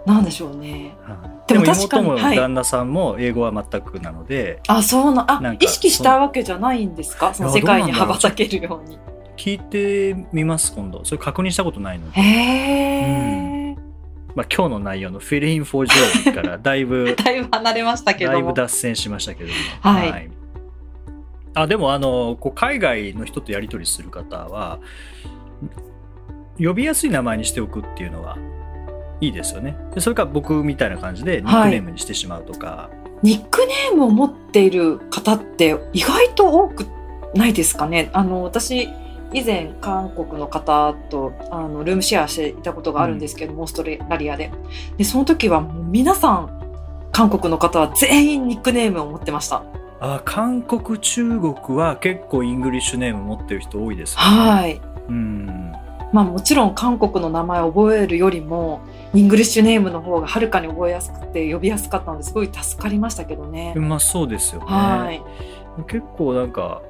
[0.05, 0.95] なんでしょうね。
[1.03, 1.17] はい。
[1.47, 7.33] でも妹も旦那さんも英語は全くなので、あ、そうな、あ意識したわけじゃないんですか？
[7.33, 8.97] その世界に羽ばたけるように。
[9.35, 11.03] 聞いてみます今度。
[11.05, 12.21] それ確認したことないので。
[12.21, 13.52] へえ、
[14.35, 18.37] まあ、今日の内容の fill in for Joe からだいぶ だいぶ離れましたけども。
[18.37, 19.55] だいぶ脱線しましたけども。
[19.81, 20.29] はい
[21.55, 24.79] あでもあのこう海外の人とやり取りする方は
[26.59, 28.37] 呼びやすい名前にしておくっていうのは
[29.21, 29.77] いいですよね。
[29.93, 32.89] でそれから僕みたいな感じでニックネームにしてしまうとか、
[33.21, 36.87] ニックネームを持っている方って意外と多く
[37.35, 38.09] ないですかね？
[38.13, 38.89] あの、私、
[39.33, 44.51] 以前韓国の方とあのルームシェアしていたことがあるんですけども、オーストラリアで。
[44.97, 46.63] で、その時はもう皆さん、
[47.11, 49.63] 韓国の方は全員ニックネームを持ってました。
[49.99, 54.25] あ韓国中国は結構 English name 持ってる人多いですよね。
[54.25, 54.81] はい。
[55.07, 55.73] うん
[56.11, 58.81] まあもちろん韓国の名前を覚えるよりも、
[59.15, 63.73] English name の方がはるかに覚えやすくて呼びやすかったのですごい助かりましたけどね。
[63.75, 64.67] まあそうですよね。
[64.67, 65.23] はい。
[65.87, 66.83] 結構なんか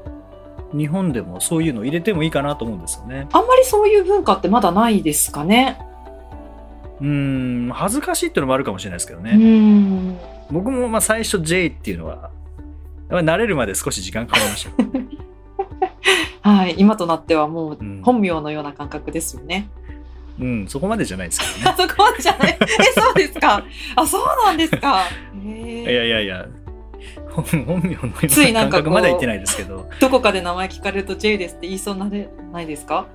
[0.73, 3.27] 日本でもそういうの入れてもいいかなと思うんですよね。
[3.31, 5.79] あんまりそういう文化ってまだないですかね。
[7.01, 10.17] うん恥ずかしいっていうのもあるかもしれないですけどね、うん。
[10.51, 12.31] 僕もまあ最初 J っていうのはやっ
[13.09, 14.67] ぱり慣れるまで少し時間かかりまし
[16.41, 16.75] た、 はい。
[16.77, 19.67] 今となってはもううん本名のような感覚ですよね。
[20.39, 22.57] うん、そこまでじゃないですけどあ そこまでじゃない。
[22.59, 22.65] え、
[22.99, 23.63] そうですか。
[23.95, 25.03] あ、そうなんですか。
[25.43, 25.83] へね。
[25.83, 26.45] いえやいやいや、
[27.33, 33.05] 本 本名のよついなんかまでは言ってないですけど、どこかで名前聞かれると J ですって言いそうなれないですか？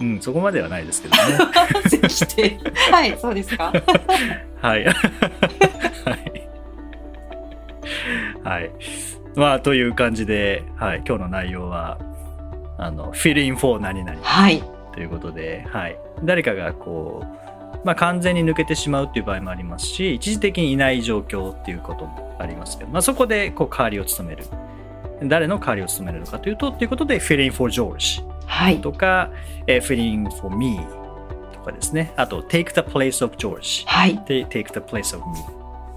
[0.00, 1.22] うん、そこまではないですけどね。
[2.92, 3.72] はい、そうですか。
[4.62, 4.84] はい。
[4.84, 4.94] はい。
[8.44, 8.70] はい。
[9.34, 11.98] まあ、という感じで、はい、今日の内容は、
[12.76, 14.62] あの、fill in for 何々はい。
[14.94, 15.96] ということで、はい。
[16.24, 17.47] 誰かがこう、
[17.84, 24.44] まあ、完全に抜けてしまうっていう場合もありますし、一時的にいない状況っていうこともありますけど、まあ、そこでこう代わりを務める。
[25.24, 28.80] 誰の代わりを務めるのかというと、ということで、fill in for George はい。
[28.80, 29.30] とか、
[29.66, 30.80] えー fill in for me
[31.52, 32.12] とかですね。
[32.16, 33.86] あと、take the place of George。
[33.86, 34.14] はい。
[34.26, 35.34] で take the place of me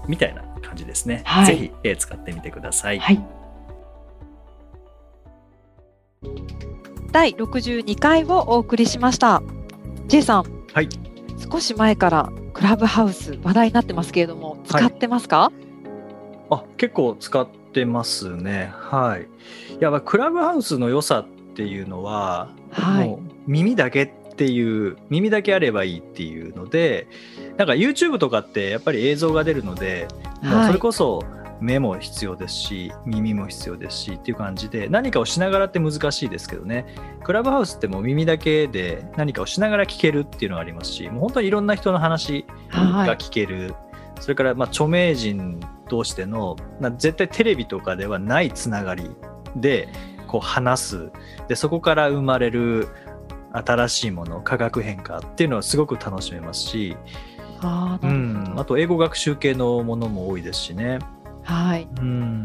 [0.08, 1.22] みたいな感じですね。
[1.24, 2.98] はいぜひ、えー使ってみてください。
[2.98, 3.20] はい。
[7.12, 9.42] 第62回をお送りしました。
[10.08, 10.88] J さん、はい
[11.38, 15.50] 少し前からクラブハウス話題になってますけれども、使ってますか、
[16.50, 18.70] あ結構使ってますね。
[18.74, 19.22] はい。
[19.22, 19.26] い
[19.80, 27.08] や、まあクラブハウスの良さっていうのは、はいもう耳だけっていう、耳だけあればいいっていうので、
[27.56, 30.08] なんか YouTube とかってやっぱり映像が出るので、
[30.42, 31.22] はいそれこそ
[31.62, 36.86] 目も必要ですし、耳も必要ですしっていう感じで、何かをしながらって難しいですけどね、
[37.24, 43.06] クラブハウスってもう耳だけで何かをしながら聞けるっていうのがありますし、もう本当にいろんな人の話はい。
[43.06, 43.74] が聞ける、
[44.20, 49.10] それからまあ著名人同士でのな絶対テレビとかではないつながり
[49.56, 49.88] で
[50.26, 51.10] こう話す。
[51.48, 52.88] でそこから生まれる
[53.52, 56.96] 新しいもの化学変化っていうのはすごく楽しめますし、
[57.60, 58.10] あーう
[58.54, 60.98] ん、あと英語学習系のものも多いですしね、
[61.44, 61.88] はい。
[61.98, 62.42] うん、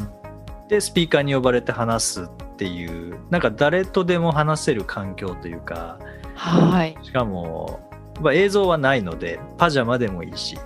[0.67, 2.27] でスピーカーに呼ばれて話すっ
[2.57, 5.99] ていうなんか誰とでも話せる環境というか
[6.35, 6.97] はい。
[7.03, 7.79] しかも、
[8.21, 10.57] まあ、映像はないのでパジャマでもいいし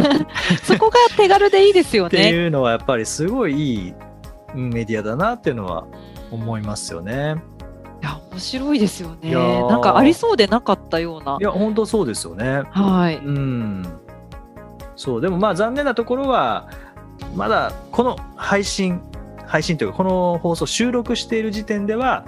[0.62, 2.30] そこが手軽でいいですよってね。
[2.30, 3.94] いうのはやっぱりすごいいい
[4.54, 5.86] うんメディアだなっていうのは
[6.30, 7.36] 思いますよね。
[8.02, 9.32] いや、面白いですよね。
[9.32, 12.62] なんかありそうでなかったようないや本当そうですよね。
[12.70, 13.16] はい。
[13.16, 13.86] うん。
[14.96, 16.68] そうでもまあ残念なところは
[17.34, 19.00] まだこの配信
[19.46, 22.24] 配信というかこの放送収録している時点では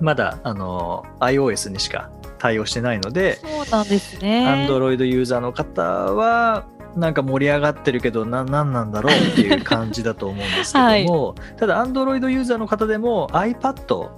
[0.00, 4.66] まだあの iOS にしか対応してないので、そうなんですね。
[4.66, 6.64] Android ユーザーの方は
[6.96, 14.08] なんか盛り上がってるけどな何なんだろうっていう感じだと思うんですけども、 ただ Android ユーザーの方でも iPad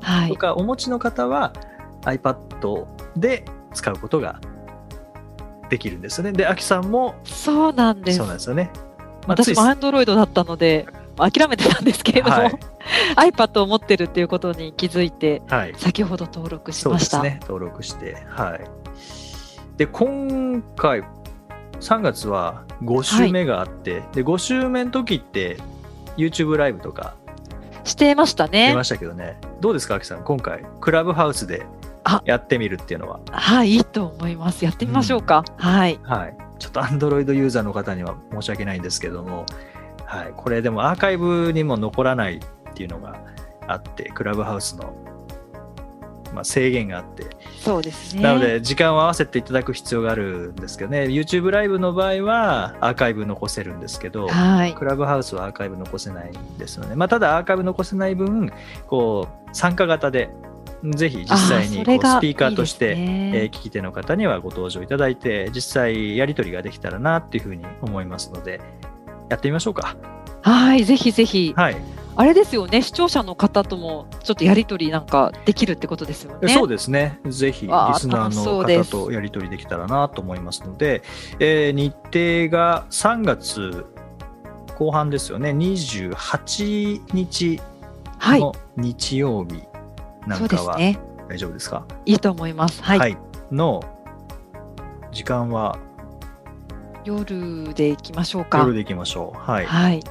[0.00, 0.28] はい。
[0.28, 1.52] とかお持ちの方は
[2.02, 2.86] iPad
[3.16, 4.40] で使うことが
[5.70, 6.32] できるんですよね。
[6.32, 8.26] で、アキさんもそうなんですそう。
[8.26, 8.70] なんですよね。
[9.28, 12.58] まあ私もつい Android だったので、諦めてたんですけれども、はい
[13.16, 17.22] iPad を持ってるっていうことに気づいて、はい、先ほど登録しました。
[17.22, 17.38] ね。
[17.42, 18.16] 登録して。
[18.30, 18.60] はい。
[19.76, 21.02] で、今回、
[21.80, 25.58] 3月は5週目があって、で、5週目の時って、
[26.16, 27.14] YouTube ライブとか
[27.84, 28.84] してましたね出ま。
[28.84, 31.66] したけどね、どうですか、アキさん、今回、クラブハウスで
[32.04, 34.64] あやってみるっていうのは、はい、いいと思います。
[34.64, 35.44] やってみましょうか。
[35.56, 36.00] はい。
[36.02, 39.46] はい、ちょっと Android ユーザーの方には申し訳ないんですけども、
[40.04, 43.20] はい、これでもアーカイブにも残らないっていうのが
[43.66, 44.94] あって、クラブハウスの、
[46.34, 47.26] まあ、制限があって、
[47.60, 48.22] そうですね。
[48.22, 54.74] なので時間を合わせていただく必要があるんですけどね、YouTube ライブの場合はアーカイブ残せるんですけど、はい。
[54.74, 56.94] クラブハウスはアーカイブ残せないんですよね。
[56.94, 58.50] まあ、ただアーカイブ残せない分、
[58.86, 60.30] こう参加型で、
[60.84, 68.60] ぜひ実際にこうスピーカーとして、えー聞き手の方にはご登場いただいて、実際やり取りができたらなっていうふうに思いますので、
[69.28, 69.96] やってみましょうか。
[70.42, 71.52] はい、ぜひぜひ。
[71.56, 71.76] はい。
[72.16, 76.52] あれですよね、視聴者の方ともちょっとやりとりなんかできるってことですよね。
[76.52, 77.20] そうですね。
[77.28, 81.02] ぜひ、リスナーの方とやり取りできたらなと思いますので、
[81.38, 83.86] えー日程が3月
[84.76, 85.50] 後半ですよね。
[85.50, 87.60] 28日
[88.18, 88.40] はい。
[88.40, 89.62] の日曜日
[90.28, 90.78] なんでかは。
[91.28, 91.86] 大丈夫ですか？
[92.06, 92.82] いいと思います。
[92.82, 93.18] はい。
[93.50, 93.82] の
[95.10, 95.78] 時間は？
[97.04, 98.58] 夜で行きましょうか。
[98.58, 99.38] 夜でいきましょう。
[99.38, 99.66] はい。
[99.66, 100.02] はい。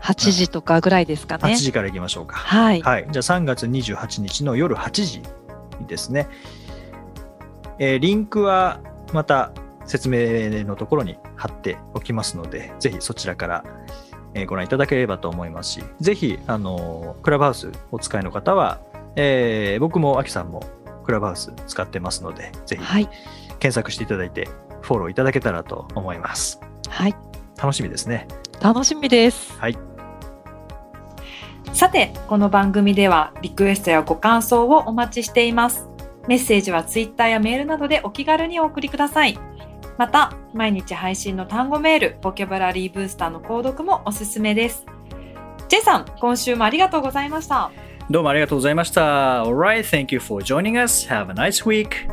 [0.00, 1.52] 8時とかぐらいですかね。
[1.52, 2.36] 8時からいきましょうか。
[2.36, 2.82] はい。
[2.82, 3.06] はい。
[3.10, 5.22] じゃあ3月28日の夜8時
[5.86, 6.28] ですね。
[7.78, 8.80] えーリンクは
[9.12, 9.52] また
[9.84, 13.64] 説明のところに貼っておきますので、ぜひそちらから
[14.34, 18.80] えーご覧いただければと思いますし、ぜひ、あのークラブハウスお使いの方は、
[19.16, 20.62] えー僕もアキさんも
[21.04, 23.08] クラブハウス使ってますので、ぜひはい。
[23.58, 24.48] 検索していただいて、
[24.80, 26.60] フォローいただけたらと思います。
[26.88, 27.14] はい。
[27.56, 28.26] 楽しみですね。
[28.60, 29.58] 楽しみです。
[29.58, 29.78] はい。
[31.72, 35.88] さて、この番組ではリクエストやご感想をお待ちしています。
[36.28, 39.38] メッセージはツイッターやメールなどでお気軽にお送りください。
[40.02, 44.84] また、毎日配信の単語メール、ボキャブラリーブースターの購読もおすすめです。
[45.68, 47.70] ジェイさん、今週もありがとうございました。
[48.10, 49.44] どうもありがとうございました。
[49.44, 51.08] Alright, thank you for joining us.
[51.08, 52.08] Have a nice week.